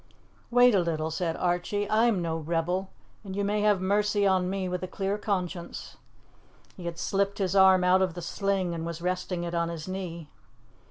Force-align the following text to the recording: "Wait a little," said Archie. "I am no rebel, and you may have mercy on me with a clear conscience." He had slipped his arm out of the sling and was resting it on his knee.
"Wait 0.49 0.73
a 0.73 0.79
little," 0.79 1.11
said 1.11 1.37
Archie. 1.37 1.87
"I 1.87 2.05
am 2.05 2.23
no 2.23 2.35
rebel, 2.35 2.89
and 3.23 3.35
you 3.35 3.43
may 3.43 3.61
have 3.61 3.79
mercy 3.81 4.25
on 4.25 4.49
me 4.49 4.67
with 4.67 4.81
a 4.81 4.87
clear 4.87 5.15
conscience." 5.19 5.95
He 6.75 6.85
had 6.85 6.97
slipped 6.97 7.37
his 7.37 7.55
arm 7.55 7.83
out 7.83 8.01
of 8.01 8.15
the 8.15 8.21
sling 8.23 8.73
and 8.73 8.83
was 8.83 9.03
resting 9.03 9.43
it 9.43 9.53
on 9.53 9.69
his 9.69 9.87
knee. 9.87 10.31